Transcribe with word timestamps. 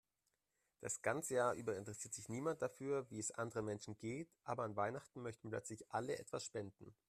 Das 0.79 1.03
ganze 1.03 1.35
Jahr 1.35 1.53
über 1.53 1.77
interessiert 1.77 2.15
sich 2.15 2.27
niemand 2.27 2.63
dafür, 2.63 3.07
wie 3.11 3.19
es 3.19 3.29
anderen 3.29 3.65
Menschen 3.67 3.99
geht, 3.99 4.31
aber 4.43 4.63
an 4.63 4.75
Weihnachten 4.75 5.21
möchten 5.21 5.51
plötzlich 5.51 5.87
alle 5.91 6.17
etwas 6.17 6.43
spenden. 6.47 6.95